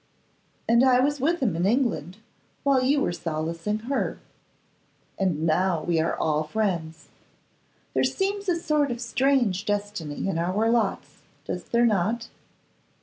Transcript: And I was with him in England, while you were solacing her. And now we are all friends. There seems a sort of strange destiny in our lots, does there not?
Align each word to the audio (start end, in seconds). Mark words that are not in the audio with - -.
And 0.67 0.83
I 0.83 0.99
was 0.99 1.19
with 1.21 1.41
him 1.43 1.55
in 1.55 1.67
England, 1.67 2.17
while 2.63 2.83
you 2.83 3.01
were 3.01 3.11
solacing 3.11 3.81
her. 3.81 4.19
And 5.19 5.45
now 5.45 5.83
we 5.83 5.99
are 5.99 6.15
all 6.17 6.41
friends. 6.43 7.09
There 7.93 8.03
seems 8.03 8.49
a 8.49 8.55
sort 8.55 8.89
of 8.89 8.99
strange 8.99 9.63
destiny 9.63 10.27
in 10.27 10.39
our 10.39 10.71
lots, 10.71 11.19
does 11.45 11.65
there 11.65 11.85
not? 11.85 12.29